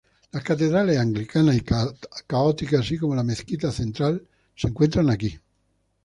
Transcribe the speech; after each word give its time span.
Las 0.31 0.41
catedrales 0.41 0.97
anglicana 0.97 1.53
y 1.55 1.61
católica, 1.61 2.79
así 2.79 2.97
como 2.97 3.13
la 3.13 3.21
Mezquita 3.21 3.71
Central 3.71 4.25
se 4.55 4.67
encuentran 4.69 5.11
aquí. 5.11 5.39